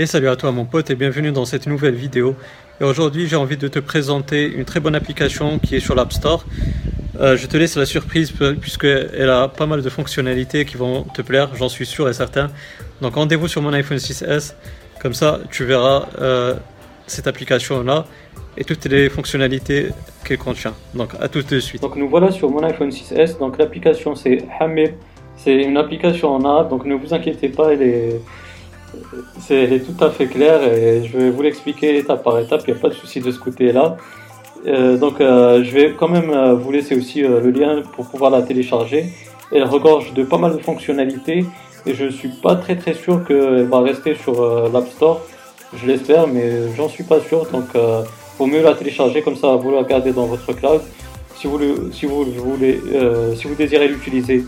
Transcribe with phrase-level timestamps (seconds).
[0.00, 2.36] Et salut à toi mon pote et bienvenue dans cette nouvelle vidéo.
[2.80, 6.12] Et aujourd'hui j'ai envie de te présenter une très bonne application qui est sur l'App
[6.12, 6.44] Store.
[7.18, 11.20] Euh, je te laisse la surprise puisqu'elle a pas mal de fonctionnalités qui vont te
[11.20, 12.48] plaire, j'en suis sûr et certain.
[13.00, 14.54] Donc rendez-vous sur mon iPhone 6S,
[15.02, 16.54] comme ça tu verras euh,
[17.08, 18.06] cette application là
[18.56, 19.88] et toutes les fonctionnalités
[20.24, 20.74] qu'elle contient.
[20.94, 21.82] Donc à tout de suite.
[21.82, 24.94] Donc nous voilà sur mon iPhone 6S, donc l'application c'est Hamid,
[25.34, 28.20] c'est une application en arabe, donc ne vous inquiétez pas, elle est
[29.40, 32.78] c'est tout à fait clair et je vais vous l'expliquer étape par étape, il n'y
[32.78, 33.96] a pas de souci de ce côté-là.
[34.66, 38.30] Euh, donc euh, je vais quand même euh, vous laisser aussi le lien pour pouvoir
[38.30, 39.12] la télécharger.
[39.52, 41.44] Elle regorge de pas mal de fonctionnalités
[41.86, 45.20] et je ne suis pas très très sûr qu'elle va rester sur l'App Store.
[45.74, 47.68] Je l'espère mais j'en suis pas sûr donc
[48.38, 50.80] vaut mieux la télécharger comme ça vous la gardez dans votre cloud.
[51.36, 51.60] Si vous,
[51.92, 52.80] si vous, voulez,
[53.36, 54.44] si vous désirez l'utiliser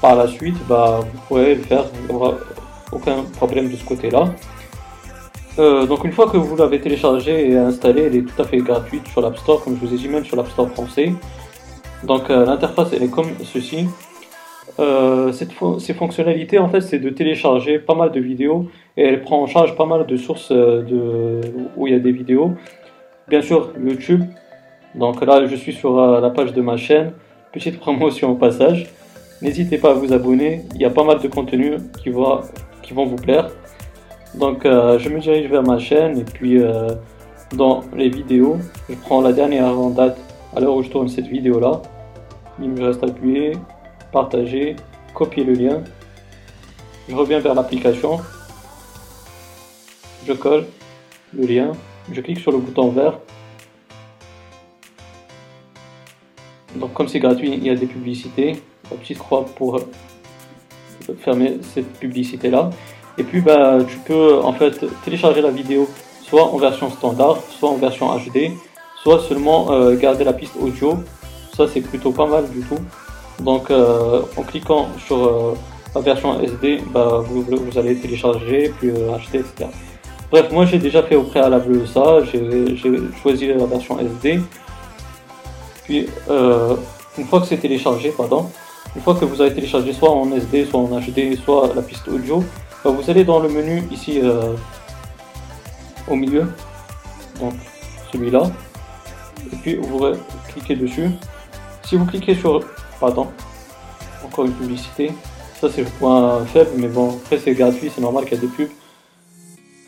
[0.00, 1.86] par la suite, bah, vous pourrez le faire
[2.92, 4.34] aucun problème de ce côté-là.
[5.58, 8.58] Euh, donc une fois que vous l'avez téléchargé et installé, elle est tout à fait
[8.58, 11.12] gratuite sur l'App Store, comme je vous ai dit même sur l'App Store français.
[12.04, 13.86] Donc euh, l'interface elle est comme ceci.
[14.78, 18.66] Euh, ces fonctionnalités en fait c'est de télécharger pas mal de vidéos
[18.96, 21.40] et elle prend en charge pas mal de sources de,
[21.76, 22.52] où il y a des vidéos.
[23.28, 24.22] Bien sûr YouTube.
[24.94, 27.12] Donc là je suis sur la page de ma chaîne.
[27.52, 28.86] Petite promotion au passage.
[29.42, 32.42] N'hésitez pas à vous abonner, il y a pas mal de contenu qui va
[32.92, 33.50] vont vous plaire.
[34.34, 36.88] Donc euh, je me dirige vers ma chaîne et puis euh,
[37.52, 40.18] dans les vidéos, je prends la dernière en date
[40.54, 41.80] à l'heure où je tourne cette vidéo là.
[42.60, 43.52] Il me reste à appuyer,
[44.12, 44.76] partager,
[45.14, 45.82] copier le lien.
[47.08, 48.20] Je reviens vers l'application.
[50.26, 50.66] Je colle
[51.32, 51.72] le lien.
[52.12, 53.18] Je clique sur le bouton vert.
[56.76, 58.62] Donc comme c'est gratuit, il y a des publicités.
[58.96, 59.80] Petite croix pour
[61.20, 62.70] fermer cette publicité là.
[63.18, 65.88] Et puis bah, tu peux en fait télécharger la vidéo
[66.30, 68.52] soit en version standard, soit en version HD,
[69.02, 70.98] soit seulement euh, garder la piste audio.
[71.56, 72.78] Ça c'est plutôt pas mal du tout.
[73.40, 75.54] Donc euh, en cliquant sur euh,
[75.94, 79.68] la version SD, bah, vous, vous, allez télécharger, puis acheter, etc.
[80.30, 82.76] Bref, moi j'ai déjà fait au préalable ça, j'ai
[83.20, 84.40] choisi la version SD.
[85.84, 86.06] Puis
[87.18, 88.48] une fois que c'est téléchargé, pardon,
[88.96, 92.08] une fois que vous avez téléchargé soit en SD, soit en HD, soit la piste
[92.08, 92.42] audio,
[92.84, 94.54] bah, vous allez dans le menu ici euh,
[96.08, 96.46] au milieu,
[97.38, 97.54] donc
[98.12, 98.50] celui-là,
[99.52, 100.00] et puis vous
[100.48, 101.10] cliquez dessus.
[101.84, 102.60] Si vous cliquez sur,
[102.98, 103.28] pardon,
[104.24, 105.12] encore une publicité,
[105.60, 108.46] ça c'est le point faible, mais bon, après c'est gratuit, c'est normal qu'il y ait
[108.46, 108.70] des pubs.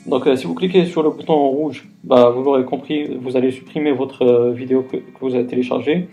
[0.06, 3.52] Donc euh, si vous cliquez sur le bouton rouge, bah, vous l'aurez compris, vous allez
[3.52, 6.08] supprimer votre euh, vidéo que, vous avez téléchargée.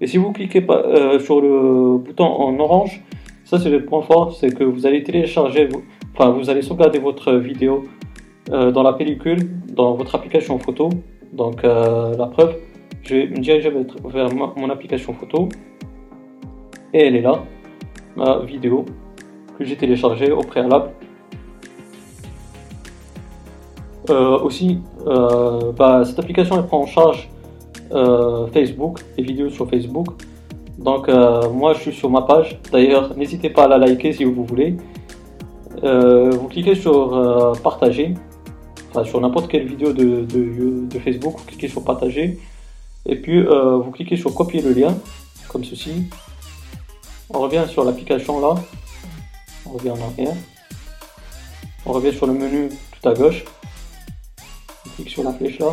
[0.00, 3.02] Et si vous cliquez euh, sur le bouton en orange,
[3.44, 5.68] ça c'est le point fort, c'est que vous allez télécharger,
[6.14, 7.84] enfin vous allez sauvegarder votre vidéo
[8.50, 10.90] euh, dans la pellicule, dans votre application photo.
[11.32, 12.56] Donc euh, la preuve,
[13.02, 13.72] je vais me diriger
[14.04, 15.48] vers mon application photo
[16.94, 17.42] et elle est là,
[18.16, 18.84] ma vidéo
[19.58, 20.90] que j'ai téléchargée au préalable.
[24.08, 24.80] aussi,
[25.76, 27.28] bah, cette application elle prend en charge
[27.92, 30.08] euh, Facebook, les vidéos sur Facebook.
[30.78, 32.60] Donc euh, moi je suis sur ma page.
[32.70, 34.76] D'ailleurs, n'hésitez pas à la liker si vous voulez.
[35.84, 38.14] Euh, vous cliquez sur partager,
[38.90, 42.38] enfin sur n'importe quelle vidéo de, de, Facebook, vous cliquez sur partager.
[43.06, 44.94] Et puis vous cliquez sur copier le lien,
[45.48, 46.04] comme ceci.
[47.30, 48.54] On revient sur l'application là.
[49.66, 50.34] On revient en arrière.
[51.86, 52.68] On revient sur le menu
[53.00, 53.44] tout à gauche.
[54.86, 55.72] On clique sur la flèche là.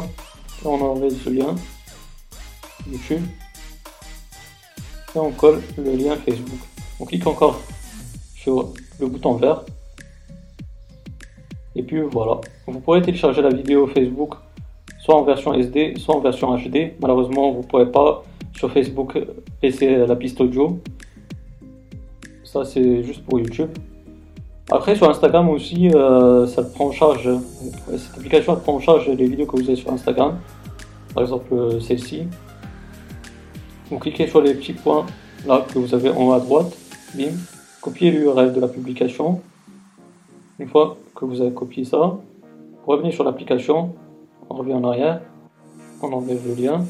[0.63, 1.55] Et on enlève ce lien.
[2.91, 3.23] YouTube
[5.15, 6.59] et on colle le lien Facebook.
[6.99, 7.61] On clique encore
[8.35, 9.63] sur le bouton vert
[11.75, 12.39] et puis voilà.
[12.67, 14.35] Vous pourrez télécharger la vidéo Facebook
[15.05, 16.93] soit en version SD, soit en version HD.
[16.99, 19.15] Malheureusement, vous ne pourrez pas sur Facebook
[19.61, 20.79] laisser la piste audio.
[22.43, 23.69] Ça, c'est juste pour YouTube.
[24.71, 27.29] Après, sur Instagram aussi, euh, ça prend en charge,
[27.87, 30.39] cette application prend en charge les vidéos que vous avez sur Instagram.
[31.13, 32.23] Par exemple, euh, celle-ci.
[33.89, 35.05] Vous cliquez sur les petits points
[35.45, 36.75] là que vous avez en haut à droite,
[37.13, 37.33] bim,
[37.81, 39.41] copiez l'URL de la publication.
[40.57, 43.93] Une fois que vous avez copié ça, vous revenez sur l'application,
[44.49, 45.21] on revient en arrière,
[46.01, 46.83] on enlève le lien,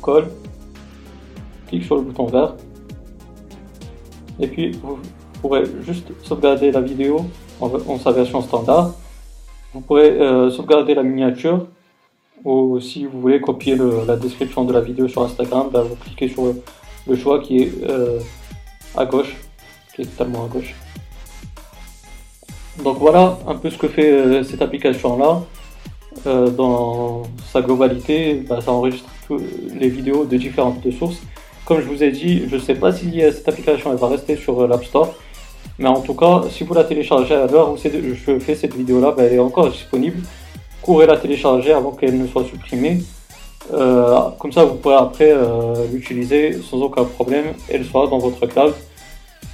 [0.00, 0.28] colle,
[1.66, 2.54] clique sur le bouton vert,
[4.40, 4.98] et puis vous
[5.42, 7.26] pourrez juste sauvegarder la vidéo
[7.60, 8.94] en, sa version standard.
[9.74, 11.66] Vous pourrez euh, sauvegarder la miniature
[12.44, 13.76] ou si vous voulez copier
[14.06, 16.54] la description de la vidéo sur Instagram, ben, vous cliquez sur
[17.06, 18.20] le, choix qui est euh,
[18.96, 19.34] à gauche,
[19.94, 20.74] qui est totalement à gauche.
[22.82, 25.42] Donc voilà un peu ce que fait euh, cette application-là.
[26.26, 29.08] Euh, dans sa globalité, bah, ça enregistre
[29.74, 31.20] les vidéos de différentes sources.
[31.64, 34.68] Comme je vous ai dit, je ne sais pas si cette application va rester sur
[34.68, 35.14] l'App Store.
[35.78, 39.12] Mais en tout cas, si vous la téléchargez à l'heure où je fais cette vidéo-là,
[39.16, 40.20] bah, elle est encore disponible.
[40.84, 42.98] Courez la télécharger avant qu'elle ne soit supprimée.
[43.72, 47.46] Euh, comme ça, vous pourrez après euh, l'utiliser sans aucun problème.
[47.70, 48.74] Elle sera dans votre cloud.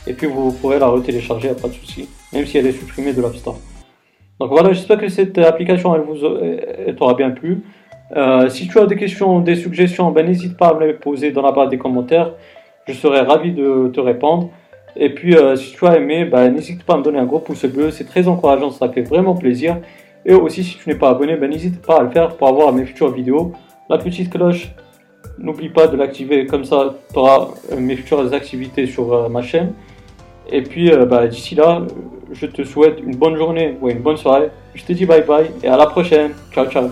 [0.08, 3.22] Et puis vous pourrez la retélécharger, pas de souci, même si elle est supprimée de
[3.22, 3.34] l'App.
[3.44, 7.62] Donc voilà, j'espère que cette application elle vous t'aura bien plu.
[8.16, 11.30] Euh, si tu as des questions, des suggestions, ben, n'hésite pas à me les poser
[11.30, 12.32] dans la barre des commentaires.
[12.88, 14.48] Je serai ravi de te répondre.
[14.96, 17.66] Et puis, si tu as aimé, ben, n'hésite pas à me donner un gros pouce
[17.66, 17.92] bleu.
[17.92, 19.76] C'est très encourageant, ça fait vraiment plaisir.
[20.24, 22.72] Et aussi, si tu n'es pas abonné, ben, n'hésite pas à le faire pour avoir
[22.72, 23.52] mes futures vidéos
[23.90, 24.68] la petite cloche,
[25.36, 29.42] n'oublie pas de l'activer, comme ça tu auras euh, mes futures activités sur euh, ma
[29.42, 29.72] chaîne.
[30.48, 31.82] Et puis euh, bah, d'ici là,
[32.32, 34.50] je te souhaite une bonne journée ou une bonne soirée.
[34.74, 36.32] Je te dis bye bye et à la prochaine.
[36.52, 36.88] Ciao ciao.